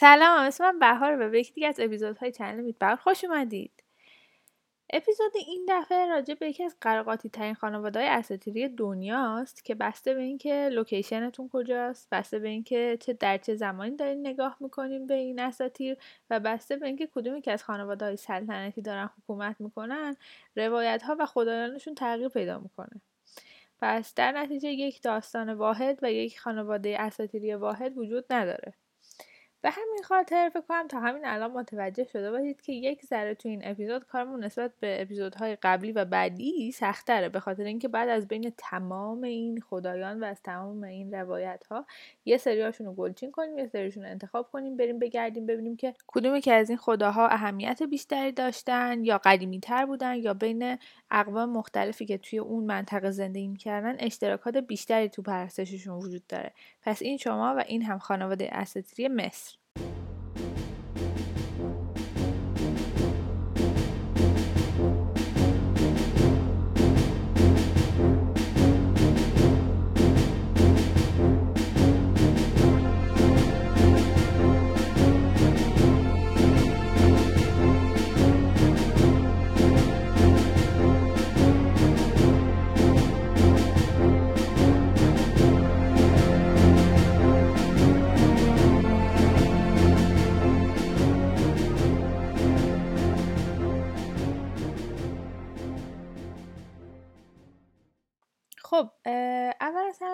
[0.00, 3.84] سلام اسم من بهاره و به یکی دیگه از اپیزودهای channel Myth خوش اومدید.
[4.92, 10.14] اپیزود این دفعه راجع به یکی از قروقاطی ترین خانواده های اساطیری دنیاست که بسته
[10.14, 15.06] به اینکه location تون کجاست بسته به اینکه چه در چه زمانی دارین نگاه می‌کنیم
[15.06, 15.96] به این اساطیر
[16.30, 20.16] و بسته به اینکه کدومی که از خانواده های سلطنتی دارن حکومت می‌کنن
[20.56, 23.00] روایت ها و خدایانشون تغییر پیدا می‌کنه.
[23.80, 28.74] پس در نتیجه یک داستان واحد و یک خانواده اساطیری واحد وجود نداره.
[29.62, 33.48] به همین خاطر فکر کنم تا همین الان متوجه شده باشید که یک ذره تو
[33.48, 38.28] این اپیزود کارمون نسبت به اپیزودهای قبلی و بعدی سختره به خاطر اینکه بعد از
[38.28, 41.86] بین تمام این خدایان و از تمام این روایت ها
[42.24, 46.52] یه سریاشون رو گلچین کنیم یه سریشون انتخاب کنیم بریم بگردیم ببینیم که کدومی که
[46.52, 50.78] از این خداها اهمیت بیشتری داشتن یا قدیمی تر بودن یا بین
[51.10, 56.52] اقوام مختلفی که توی اون منطقه زندگی می‌کردن اشتراکات بیشتری تو پرستششون وجود داره.
[56.82, 59.56] پس این شما و این هم خانواده اساطیری مصر.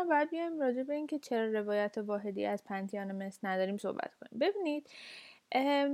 [0.07, 4.39] همه باید بیایم راجع به اینکه چرا روایت واحدی از پنتیان مصر نداریم صحبت کنیم.
[4.41, 4.91] ببینید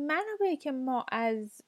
[0.07, 1.63] منابعی که ما از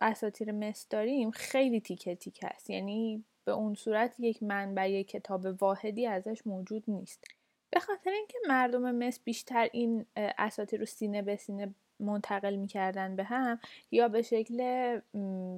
[0.00, 2.70] اساتیر مصر داریم خیلی تیکه تیکه است.
[2.70, 7.24] یعنی به اون صورت یک منبع کتاب واحدی ازش موجود نیست.
[7.70, 13.24] به خاطر اینکه مردم مصر بیشتر این اساتیر رو سینه به سینه منتقل می‌کردن به
[13.24, 15.00] هم یا به شکل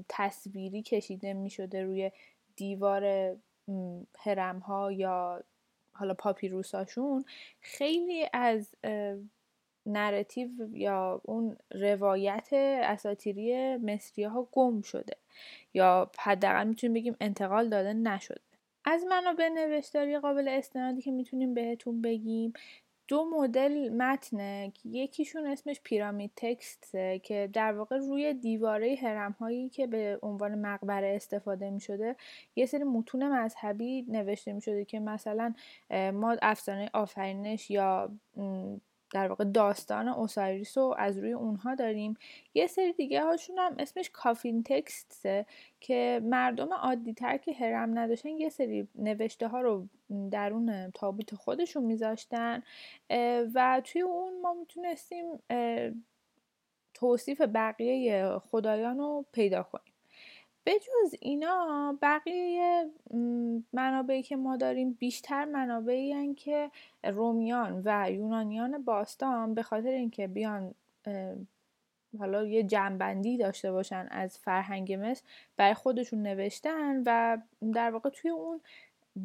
[0.08, 2.10] تصویری کشیده می‌شده روی
[2.56, 3.36] دیوار
[4.18, 5.44] هرم ها یا
[5.98, 7.24] حالا پاپیروساشون
[7.60, 8.74] خیلی از
[9.86, 12.48] نراتیو یا اون روایت
[12.82, 15.16] اساتیری مصری ها گم شده
[15.74, 18.40] یا حداقل می‌تونیم بگیم انتقال داده نشده.
[18.84, 22.52] از منابع نوشتاری قابل استنادی که می‌تونیم بهتون بگیم
[23.08, 24.72] دو مدل متنه.
[24.84, 31.16] یکیشون اسمش پیرامید تکسته که در واقع روی دیواره هرم هایی که به عنوان مقبره
[31.16, 32.16] استفاده می شده
[32.56, 35.54] یه سری متون مذهبی نوشته می شده که مثلا
[35.90, 38.10] ما افسانه آفرینش یا
[39.10, 42.16] در واقع داستان اوسایریس رو از روی اونها داریم.
[42.54, 45.46] یه سری دیگه هاشون هم اسمش کافین تکسته
[45.80, 49.86] که مردم عادی تر که هرم نداشتن یه سری نوشته ها رو
[50.30, 52.62] درون تابوت خودشون میذاشتن
[53.54, 55.24] و توی اون ما می‌تونستیم
[56.94, 59.87] توصیف بقیه خدایان رو پیدا کنیم.
[60.68, 62.90] بجز اینا بقیه
[63.72, 66.70] منابعی که ما داریم بیشتر منابعی که
[67.04, 70.74] رومیان و یونانیان باستان به خاطر اینکه بیان
[72.18, 75.22] حالا یه جنبندی داشته باشن از فرهنگ مصر
[75.56, 77.38] برای خودشون نوشتن و
[77.74, 78.60] در واقع توی اون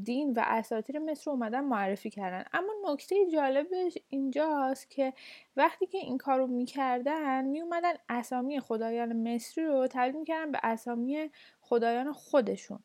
[0.03, 2.45] دین و اساطیر مصر اومدن معرفی کردن.
[2.53, 5.13] اما نکته جالبش اینجاست که
[5.55, 11.29] وقتی که این کار رو می‌کردن میومدن اسامی خدایان مصری رو تبدیل می‌کردن به اسامی
[11.61, 12.79] خدایان خودشون.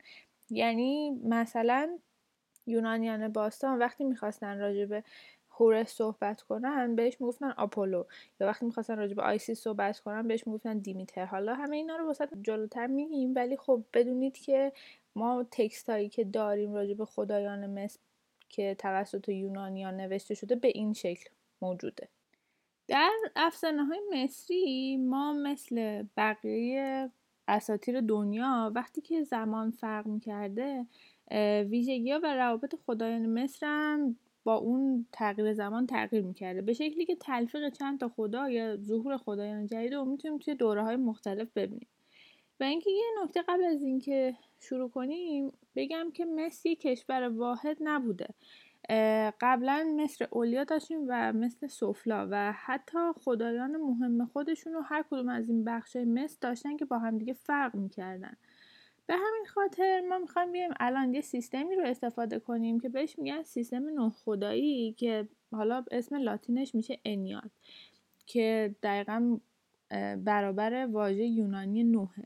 [0.51, 1.99] یعنی مثلا
[2.67, 5.05] یونانیان باستان وقتی می‌خواستن راجع به
[5.51, 8.05] هورس صحبت کنن بهش می‌گفتن آپولو.
[8.41, 11.25] یا وقتی می‌خواستن راجع به آیسیس صحبت کنن بهش می‌گفتن دیمیتر.
[11.25, 14.73] حالا همه اینا رو وسط جلوتر میگیم ولی خب بدونید که
[15.17, 18.01] ما تکست هایی که داریم راجع به خدایان مصر
[18.49, 21.31] که توسط یونانیان نوشته شده به این شکل
[21.63, 22.09] موجوده.
[22.89, 27.11] در افسانه های مصری ما مثل بقیه
[27.49, 30.87] اساتیر دنیا وقتی که زمان فرق می‌کرده
[31.71, 36.63] ویژگی ها و روابط خدایان مصر هم با اون تغییر زمان تغییر می‌کرده.
[36.63, 40.83] به شکلی که تلفیق چند تا خدا یا ظهور خدایان جدید رو می‌تونیم توی دوره
[40.83, 41.89] های مختلف ببینیم.
[42.61, 47.77] و اینکه یه نکته قبل از اینکه شروع کنیم بگم که مصر یک کشور واحد
[47.81, 48.29] نبوده.
[49.41, 55.29] قبلا مصر اولیا داشتیم و مثل سفلا و حتی خدایان مهم خودشون رو هر کدوم
[55.29, 58.37] از این بخش مصر داشتن که با همدیگه فرق می‌کردن.
[59.07, 63.43] به همین خاطر ما می‌خوایم بیایم الان یه سیستمی رو استفاده کنیم که بهش میگن
[63.43, 67.51] سیستم نه خدایی که حالا اسم لاتینش میشه انیاد
[68.27, 69.39] که دقیقا
[70.25, 72.25] برابر واژه یونانی نوحه.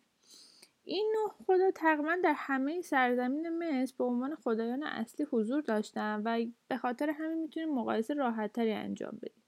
[0.85, 6.47] این نه خدا تقریبا در همه سرزمین مصر به عنوان خدایان اصلی حضور داشتن و
[6.69, 9.43] به خاطر همین می‌تونیم مقایسه راحتتری انجام بدیم.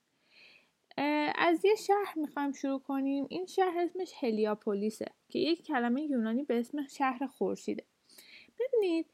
[1.35, 3.27] از یه شهر می‌خوایم شروع کنیم.
[3.29, 7.83] این شهر اسمش هلیاپولیسه که یک کلمه یونانی به اسم شهر خورشیده.
[8.59, 9.05] ببینید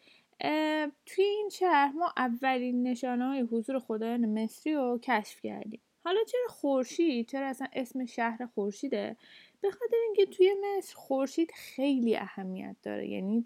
[1.06, 5.81] توی این شهر ما اولین نشانه های حضور خدایان مصری رو کشف کردیم.
[6.03, 9.17] حالا چرا خورشید؟ چرا اصلا اسم شهر خورشیده؟
[9.62, 13.10] به خاطر اینکه توی مصر خورشید خیلی اهمیت داره.
[13.10, 13.46] یعنی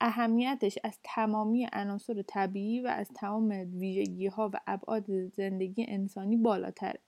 [0.00, 7.00] اهمیتش از تمامی عناصر طبیعی و از تمام ویژگی ها و ابعاد زندگی انسانی بالاتره.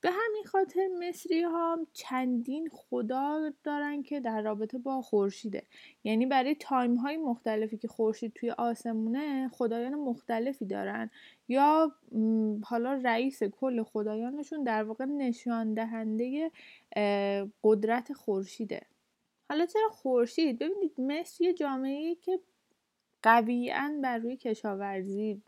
[0.00, 5.62] به همین خاطر مصری ها چندین خدا دارن که در رابطه با خورشیده.
[6.04, 11.10] یعنی برای تایم های مختلفی که خورشید توی آسمونه خدایان مختلفی دارن.
[11.48, 11.92] یا
[12.64, 16.50] حالا رئیس کل خدایانشون در واقع نشان دهنده
[17.64, 18.82] قدرت خورشیده.
[19.48, 22.40] حالا چرا خورشید؟ ببینید مصر یه جامعه که
[23.22, 25.42] قویان بر روی کشاورزی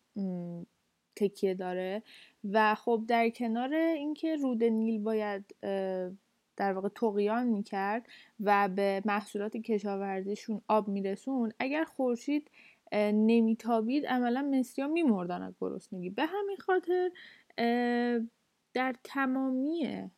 [1.16, 2.02] تکیه داره.
[2.44, 5.54] و خب در کنار اینکه رود نیل باید
[6.56, 8.06] در واقع تقیان می‌کرد
[8.40, 12.50] و به محصولات کشاورزیشون آب میرسون اگر خورشید
[13.12, 16.10] نمیتابید عملا مصری ها میمردن از گرسنگی.
[16.10, 17.10] به همین خاطر
[18.74, 20.10] در تمامی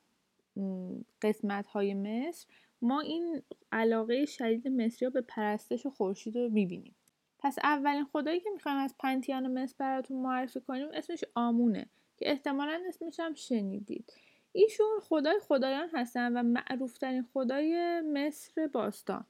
[1.23, 2.47] قسمت های مصر
[2.83, 3.43] ما این
[3.73, 6.95] علاقه شدید مصری ها به پرستش خورشید رو می‌بینیم.
[7.43, 11.87] پس اولین خدایی که می‌خوایم از پنتیان مصر براتون معرفی کنیم اسمش آمونه
[12.17, 14.13] که احتمالا اسمش هم شنیدید.
[14.53, 19.25] ایشون خدای خدایان هستن و معروفترین خدای مصر باستان.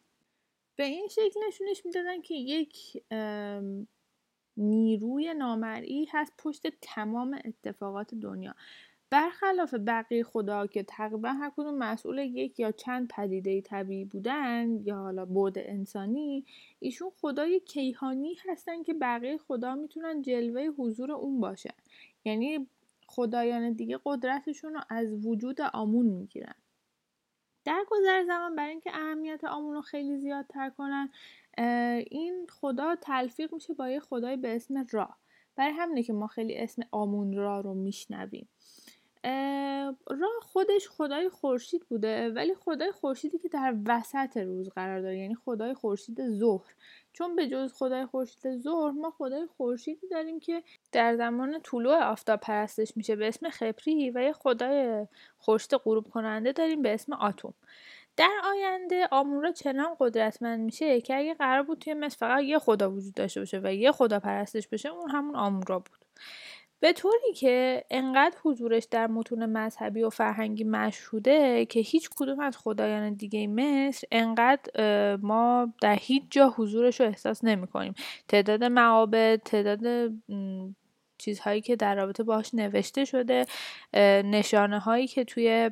[0.77, 3.03] به این شکل نشونش می‌دادن که یک
[4.57, 8.55] نیروی نامرئی هست پشت تمام اتفاقات دنیا.
[9.13, 14.97] برخلاف بقیه خدا که تقریبا هر کدوم مسئول یک یا چند پدیده طبیعی بودن یا
[14.97, 16.45] حالا بود انسانی
[16.79, 21.75] ایشون خدای کیهانی هستن که بقیه خدا می‌تونن جلوه حضور اون باشن.
[22.25, 22.67] یعنی
[23.07, 26.55] خدایان دیگه قدرتشون رو از وجود آمون می‌گیرن.
[27.65, 31.11] در گذر زمان برای اینکه اهمیت آمون رو خیلی زیادتر کنن
[32.11, 35.09] این خدا تلفیق میشه با یه خدای به اسم را
[35.57, 38.49] برای همینه که ما خیلی اسم آمون را رو میشنویم.
[40.07, 45.35] را خودش خدای خورشید بوده ولی خدای خورشیدی که در وسط روز قرار داره یعنی
[45.35, 46.75] خدای خورشید ظهر.
[47.13, 52.41] چون به جز خدای خورشید ظهر ما خدای خورشیدی داریم که در زمان طلوع آفتاب
[52.41, 53.17] پرستش میشه.
[53.17, 55.07] به اسم خپری و یه خدای
[55.39, 57.55] خورشید غروب کننده داریم به اسم آتوم.
[58.17, 62.91] در آینده آمورا چنان قدرتمند میشه؟ که اگه قرار بود توی مثل فقط یه خدا
[62.91, 66.05] وجود داشته باشه و یه خدا پرستش بشه اون همون آمورا بود.
[66.83, 72.57] به طوری که انقدر حضورش در متون مذهبی و فرهنگی مشهوده که هیچ کدوم از
[72.57, 77.95] خدایان دیگه مصر انقدر ما در هیچ جا حضورش رو احساس نمی کنیم
[78.29, 80.13] تعداد معابد تعداد
[81.19, 83.47] چیزهایی که در رابطه باش نوشته شده
[84.25, 85.71] نشانه هایی که توی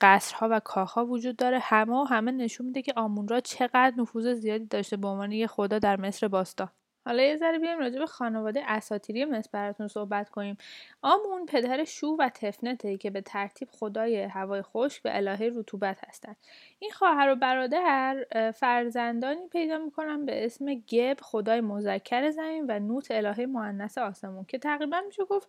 [0.00, 4.34] قصرها و کاخها وجود داره همه و همه نشون میده که آمون را چقدر نفوذ
[4.34, 6.68] زیادی داشته به عنوان یه خدا در مصر باستان
[7.04, 10.56] حالا یه ذره بیایم راجع به خانواده اساتیری مصر براتون صحبت کنیم.
[11.02, 16.36] آمون پدر شو و تفنته که به ترتیب خدای هوای خشک و الهه رطوبت هستند
[16.78, 23.10] این خواهر و برادر فرزندانی پیدا می‌کنن به اسم گب خدای مذکر زمین و نوت
[23.10, 25.48] الهه مؤنث آسمون که تقریبا میشه گفت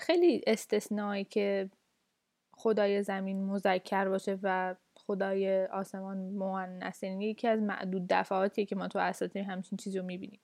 [0.00, 1.70] خیلی استثنایی که
[2.56, 4.74] خدای زمین مذکر باشه و
[5.06, 10.04] خدای آسمان مؤنث یعنی یکی از معدود دفعاتی که ما تو اساطیر همچین چیزی رو
[10.04, 10.40] می‌بینیم.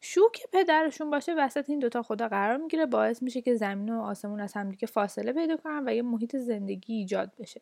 [0.00, 4.02] شو که پدرشون باشه وسط این دوتا خدا قرار می‌گیره باعث میشه که زمین و
[4.02, 7.60] آسمون از همدیگه فاصله پیدا کنن و یه محیط زندگی ایجاد بشه.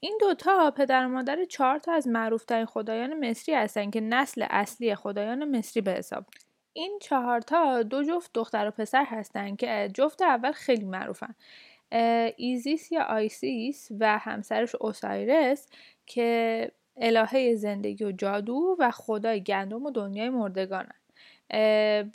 [0.00, 4.94] این دوتا پدر و مادر چهار تا از معروفترین خدایان مصری هستن که نسل اصلی
[4.94, 6.24] خدایان مصری به حساب
[6.72, 11.34] این چهارتا دو جفت دختر و پسر هستن که جفت اول خیلی معروفن.
[12.36, 15.68] ایزیس یا آیسیس و همسرش اوسایرس
[16.06, 20.94] که الهه زندگی و جادو و خدای گندم و دنیای مردگانن.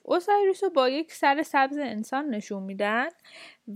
[0.03, 3.09] اوسایریس رو با یک سر سبز انسان نشون میدن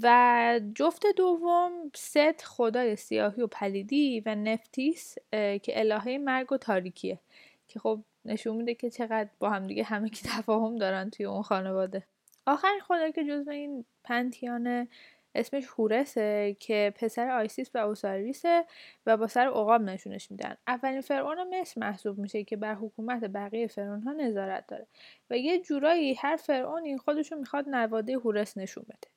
[0.01, 7.19] و جفت دوم ست خدای سیاهی و پلیدی و نفتیس که الهه مرگ و تاریکیه.
[7.67, 12.03] که خب نشون میده که چقدر با همدیگه همه کی تفاهم دارن توی اون خانواده.
[12.45, 14.87] آخرین خدایی که جزو این pantheon
[15.35, 18.65] اسمش هورسه که پسر آیسیس و اوساریسه
[19.05, 20.57] و با سر عقاب نشونش میدن.
[20.67, 24.87] اولین فرعون مصر محسوب میشه که بر حکومت بقیه فرعون ها نظارت داره
[25.29, 29.07] و یه جورایی هر فرعونی خودشون می‌خواد نواده هورس نشون بده.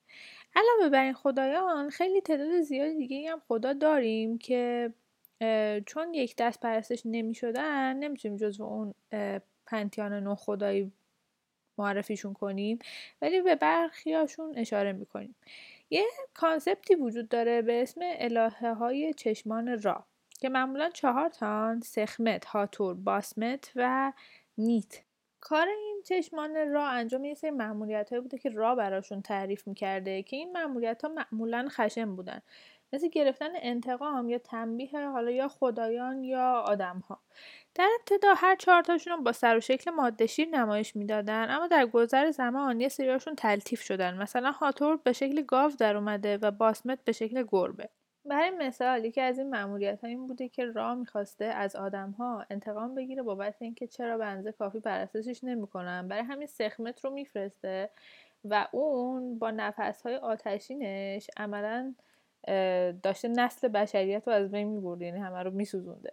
[0.57, 4.93] علاوه بر این خدایان خیلی تعداد زیادی دیگه هم خدا داریم که
[5.87, 8.95] چون یک دست پرستش نمی شدن نمی‌تونیم جزو اون
[9.67, 10.93] پنتیان نو خدایی
[11.79, 12.79] معرفیشون کنیم
[13.23, 15.35] ولی به برخیاشون اشاره می‌کنیم.
[15.90, 20.07] یه کانسپتی وجود داره به اسم الهه های چشمان را
[20.40, 24.12] که معمولا چهار تان سخمت، هاتور، باسمت و
[24.59, 24.95] نیت.
[25.40, 30.37] کار این چشمان را انجام یه سری مأموریت بوده که را براشون تعریف می‌کرده که
[30.37, 32.40] این مأموریت ها معمولا خشم بودن.
[32.97, 37.21] مثل گرفتن انتقام یا تنبیه حالا یا خدایان یا آدم ها
[37.75, 42.31] در ابتدا هر چهارتاشون با سر و شکل ماده شیر نمایش می‌دادن اما در گذر
[42.31, 44.17] زمان یه سریاشون تلتیف شدن.
[44.17, 47.88] مثلا هاتور به شکل گاو در اومده و باسمت به شکل گربه.
[48.25, 52.47] برای مثال یکی از این مأموریت ها این بوده که را می‌خواسته از آدم ها
[52.50, 56.09] انتقام بگیره بابت اینکه چرا به کافی پرستشش نمی‌کنن.
[56.09, 57.91] برای همین سخمت رو میفرسته
[58.45, 61.95] و اون با نفس های آتشینش عملا
[63.03, 66.11] داشته نسل بشریت رو از بین میبرده یعنی همه رو میسوزونده.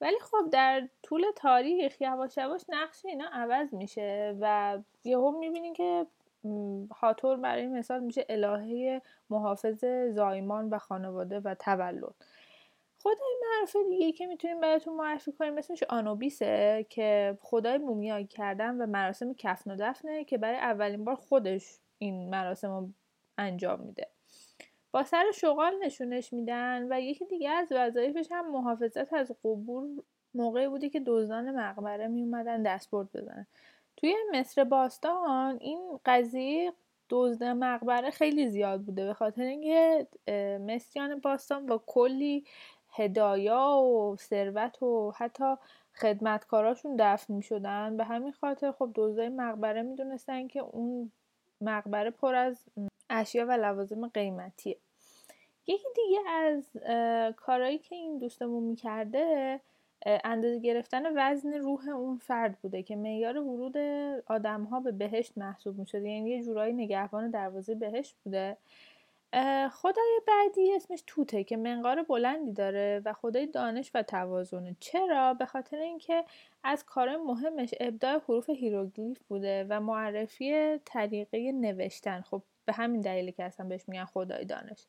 [0.00, 6.06] ولی خب در طول تاریخ یواش یواش نقش اینا عوض میشه و یهو می‌بینین که
[6.90, 9.84] هاتور برای مثال میشه الهه محافظ
[10.14, 12.14] زایمان و خانواده و تولد.
[13.02, 18.86] خدای معروف دیگه که می‌تونیم براتون معرفی کنیم اسمش آنوبیسه که خدای مومیایی کردن و
[18.86, 22.88] مراسم کفن و دفنه که برای اولین بار خودش این مراسم رو
[23.38, 24.08] انجام میده.
[25.02, 29.88] سر شغال نشونش میدن و یکی دیگه از وظایفش هم محافظت از قبور
[30.34, 33.46] موقعی بودی که دزدان مقبره میومدن دستبرد بزنن.
[33.96, 36.72] توی مصر باستان این قضیه
[37.10, 40.06] دزد مقبره خیلی زیاد بوده به خاطر اینکه
[40.58, 42.44] مصریان باستان با کلی
[42.90, 45.54] هدایا و ثروت و حتی
[45.94, 51.12] خدمتکاراشون دفن می شدن به همین خاطر خب دزدای مقبره می‌دونستن که اون
[51.60, 52.64] مقبره پر از
[53.10, 54.76] اشیا و لوازم قیمتیه.
[55.66, 56.64] یکی دیگه از
[57.36, 59.60] کارهایی که این دوستمون می‌کرده
[60.06, 63.76] اندازه گرفتن وزن روح اون فرد بوده که معیار ورود
[64.26, 68.56] آدم ها به بهشت محسوب می شده یعنی یه جورایی نگهبان دروازه بهشت بوده.
[69.72, 74.76] خدای بعدی اسمش توته که منقار بلندی داره و خدای دانش و توازنه.
[74.80, 76.24] چرا؟ به خاطر اینکه
[76.64, 82.20] از کار مهمش ابداع حروف هیروگلیف بوده و معرفی طریقه نوشتن.
[82.20, 84.86] خب به همین دلیلی که اصلا بهش میگن خدای دانش.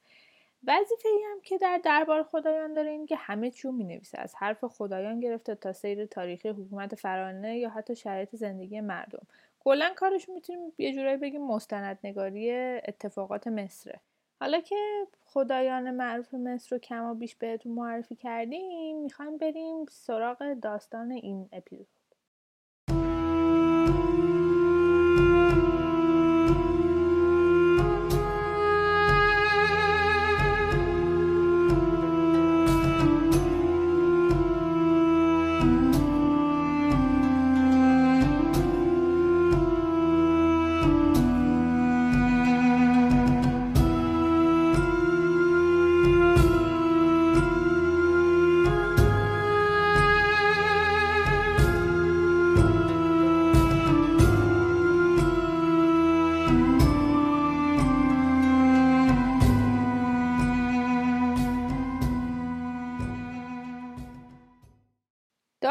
[0.63, 4.35] وظیفه ای هم که در دربار خدایان داره این که همه چیو می نویسه از
[4.35, 9.27] حرف خدایان گرفته تا سیر تاریخی حکومت فرانه یا حتی شرایط زندگی مردم.
[9.59, 12.51] کلا کارش می‌تونیم یه جورایی بگیم مستندنگاری
[12.87, 13.99] اتفاقات مصره.
[14.39, 21.11] حالا که خدایان معروف مصر رو کما بیش بهتون معرفی کردیم می‌خوایم بریم سراغ داستان
[21.11, 21.87] این اپیزود.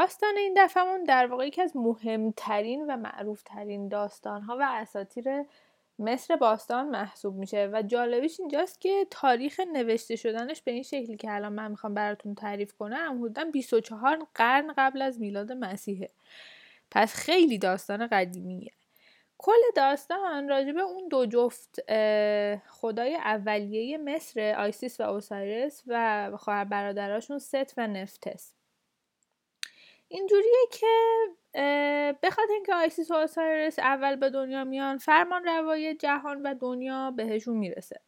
[0.07, 5.45] داستان این دفعهمون در واقع یکی از مهمترین و معروفترین داستانها و اساتیر
[5.99, 11.33] مصر باستان محسوب میشه و جالبیش اینجاست که تاریخ نوشته شدنش به این شکلی که
[11.33, 16.09] الان من می‌خوام براتون تعریف کنم حدودا 24 قرن قبل از میلاد مسیحه.
[16.91, 18.73] پس خیلی داستان قدیمیه.
[19.39, 21.81] کل داستان راجبه اون دو جفت
[22.69, 28.56] خدای اولیه مصر آیسیس و اوسایرس و خواهر برادراشون ست و نفتس
[30.09, 30.87] اینجوریه که
[32.23, 37.57] بخاطر اینکه آیسیس و آسایرس اول به دنیا میان فرمان روای جهان و دنیا بهشون
[37.57, 38.01] می‌رسه.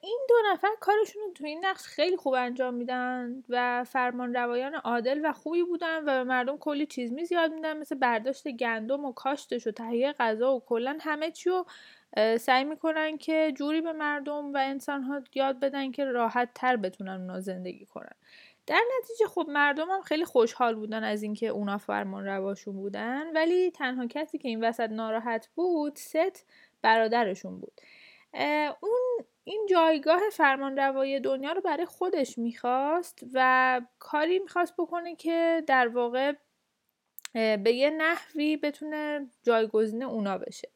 [0.00, 4.74] این دو نفر کارشون رو تو این نقش خیلی خوب انجام میدن و فرمان روایان
[4.74, 9.04] عادل و خوبی بودن و به مردم کلی چیز می زیاد میدن مثل برداشت گندم
[9.04, 11.66] و کاشتش و تهیه غذا و کلا همه چی رو
[12.38, 17.20] سعی می‌کنن که جوری به مردم و انسان ها یاد بدن که راحت تر بتونن
[17.20, 18.14] اونا زندگی کنن.
[18.66, 23.70] در نتیجه خب مردم هم خیلی خوشحال بودن از اینکه اونا فرمان رواشون بودن ولی
[23.70, 26.46] تنها کسی که این وسط ناراحت بود ست
[26.82, 27.72] برادرشون بود.
[28.80, 35.64] اون این جایگاه فرمان روای دنیا رو برای خودش می‌خواست و کاری می‌خواست بکنه که
[35.66, 36.32] در واقع
[37.32, 40.68] به یه نحوی بتونه جایگزین اونا بشه.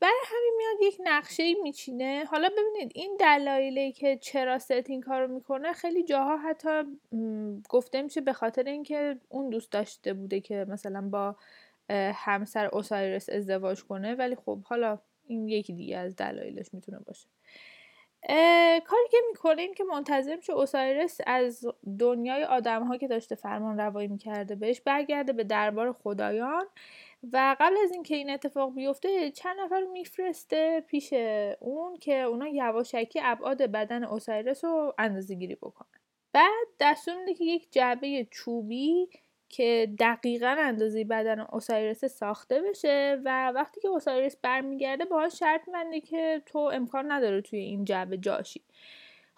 [0.00, 2.24] برای همین میاد یک نقشه میچینه.
[2.30, 6.82] حالا ببینید این دلایلی که چرا ست این کارو می‌کنه خیلی جاها حتی
[7.68, 11.36] گفته میشه به خاطر اینکه اون دوست داشته بوده که مثلا با
[12.14, 14.14] همسر اوسایرس ازدواج کنه.
[14.14, 17.28] ولی خب حالا این یکی دیگه از دلایلش می‌تونه باشه.
[18.86, 21.66] کاری که می‌کنه این که منتظر میشه اوسایرس از
[21.98, 26.66] دنیای آدم ها که داشته فرمان روایی می‌کرده بهش برگرده به دربار خدایان.
[27.32, 31.12] و قبل از اینکه این اتفاق بیفته چند نفر میفرسته پیش
[31.60, 35.98] اون که اونا یواشکی ابعاد بدن اوسایرس رو اندازه گیری بکنن.
[36.32, 39.08] بعد دستور میده که یک جعبه چوبی
[39.48, 46.00] که دقیقا اندازه بدن اوسایرس ساخته بشه و وقتی که اوسایرس برمیگرده باهاش شرط منده
[46.00, 48.62] که تو امکان نداره توی این جعبه جاشی.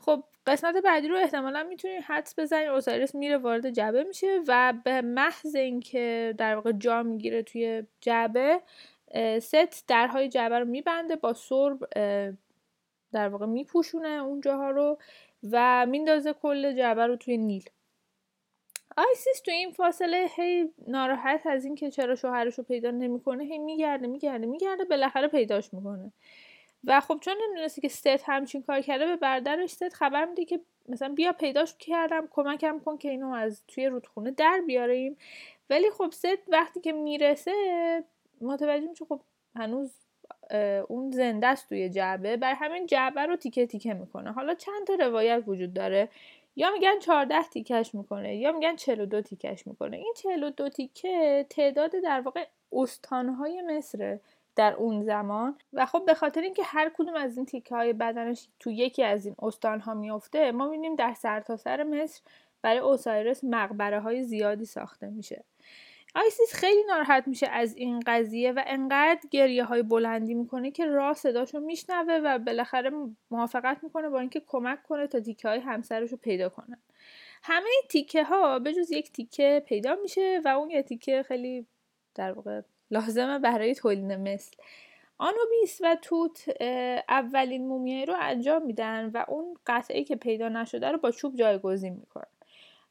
[0.00, 5.00] خب قسمت بعدی رو احتمالا می‌تونید حدس بزنید اوسایرس میره وارد جعبه میشه و به
[5.00, 8.61] محض اینکه در واقع جا می‌گیره توی جعبه
[9.38, 11.88] ست درهای جعبه رو میبنده با سرب
[13.12, 14.99] در واقع میپوشونه اون جاها رو
[15.50, 17.64] و میندازه کل جعبه رو توی نیل.
[18.97, 24.07] آیسیس تو این فاصله هی ناراحت از اینکه چرا شوهرش رو پیدا نمی‌کنه هی میگرده
[24.07, 26.12] میگرده میگرده بالاخره پیداش می‌کنه.
[26.84, 30.60] و خب چون نمی‌دونستی که ست همچین کار کرده به برادرش ست خبر میده که
[30.88, 35.16] مثلا بیا پیداش کردم کمکم کن که اینو از توی رودخونه در بیاریم.
[35.70, 37.52] ولی خب ست وقتی که می‌رسه
[38.40, 39.20] متوجه میشه خب
[39.56, 39.94] هنوز
[40.88, 42.37] اون زنده است توی جعبه.
[42.37, 44.32] بر همین جعبه رو تیکه تیکه می‌کنه.
[44.32, 46.08] حالا چند تا روایت وجود داره؟
[46.56, 49.96] یا میگن 14 تیکش می‌کنه یا میگن 42 تیکش می‌کنه.
[49.96, 54.20] این 42 تیکه تعداد در واقع استانهای مصره.
[54.57, 55.59] در اون زمان.
[55.73, 59.26] و خب به خاطر اینکه هر کدوم از این تیکه های بدنش تو یکی از
[59.26, 62.23] این استان ها میفته ما می‌بینیم در سرتاسر سر مصر
[62.62, 65.45] برای اوسایرس مقبره های زیادی ساخته میشه.
[66.14, 71.14] آیسیس خیلی ناراحت میشه از این قضیه و انقدر گریه های بلندی می‌کنه که راه
[71.14, 72.90] صداشو میشنوه و بالاخره
[73.30, 76.78] موافقت می‌کنه با اینکه کمک کنه تا تیکه های همسرش پیدا کنن
[77.42, 81.66] همه تیکه ها به جز یک تیکه پیدا میشه و اون یه تیکه خیلی
[82.14, 84.56] در واقع لازمه برای تولید مثل.
[85.18, 86.62] آنوبیس و توت
[87.09, 91.93] اولین مومیایی رو انجام میدن و اون قطعه که پیدا نشده رو با چوب جایگزین
[91.93, 92.26] می‌کنن.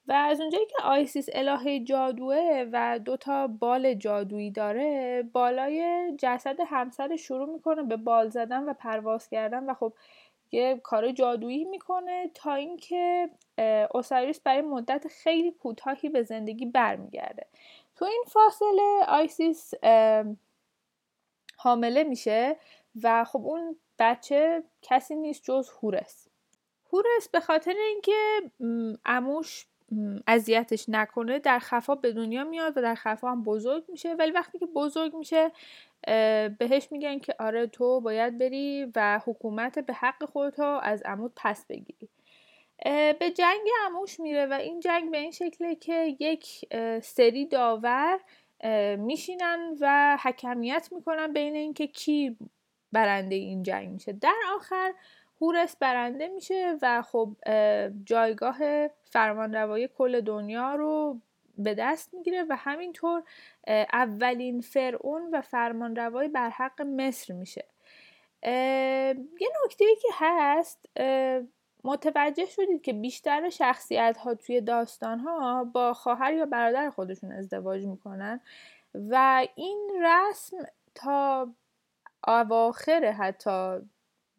[0.08, 7.15] و از اونجایی که آیسیس الهه جادوه و دوتا بال جادویی داره بالای جسد همسر
[7.15, 9.93] شروع می‌کنه به بال زدن و پرواز کردن و خب
[10.52, 13.30] یه کار جادویی می‌کنه تا اینکه
[13.91, 17.45] اوساریس برای مدت خیلی کوتاهی به زندگی برمیگرده.
[18.00, 19.74] تو این فاصله آیسیس
[21.58, 22.58] حامله میشه
[23.04, 26.28] و خب اون بچه کسی نیست جز هورس.
[26.94, 28.42] هورس به خاطر اینکه
[29.06, 29.66] اموش
[30.28, 34.14] اذیتش نکنه در خفا به دنیا میاد و در خفا هم بزرگ میشه.
[34.14, 35.52] ولی وقتی که بزرگ میشه
[36.60, 41.66] بهش میگن که آره تو باید بری و حکومت به حق خودتو از عمود پس
[41.66, 42.10] بگیری.
[43.20, 46.65] به جنگ عموش میره و این جنگ به این شکله که یک
[47.04, 48.20] سری داور
[48.98, 52.38] میشینن و حکمیت می‌کنن بین اینکه کی
[52.92, 54.13] برنده این جنگ میشه.
[54.13, 54.94] در آخر
[55.42, 57.36] هورس برنده میشه و خب
[58.06, 61.22] جایگاه فرمانروایی کل دنیا رو
[61.58, 63.24] به دست می‌گیره و همینطور
[63.94, 67.65] اولین فرعون و فرمانروای بر حق مصر میشه.
[69.39, 70.86] یه نکته که هست
[71.84, 77.86] متوجه شدید که بیشتر شخصیت ها توی داستان ها با خواهر یا برادر خودشون ازدواج
[77.86, 78.42] می‌کنن
[78.94, 80.58] و این رسم
[80.96, 81.50] تا
[82.28, 83.80] اواخر حتی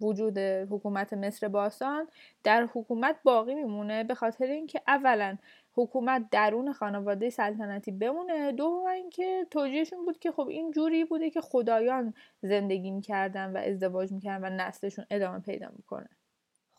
[0.01, 2.09] وجود حکومت مصر باستان
[2.45, 5.39] در حکومت باقی میمونه به خاطر اینکه اولا
[5.73, 11.41] حکومت درون خانواده سلطنتی بمونه دوم اینکه توجیهشون بود که خب این جوری بوده که
[11.41, 16.09] خدایان زندگی می‌کردن و ازدواج می‌کردن و نسلشون ادامه پیدا می‌کنه.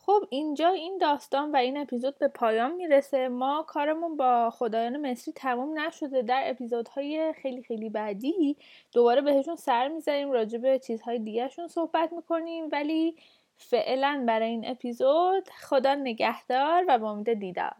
[0.06, 3.28] خب اینجا این داستان و این اپیزود به پایان می‌رسه.
[3.28, 6.22] ما کارمون با خدایان مصری تمام نشده.
[6.22, 8.56] در اپیزودهای خیلی خیلی بعدی
[8.92, 12.68] دوباره بهشون سر می‌زنیم راجع به چیزهای دیگهشون صحبت می‌کنیم.
[12.72, 13.16] ولی
[13.56, 17.74] فعلا برای این اپیزود خدا نگهدار و با امید دیدار.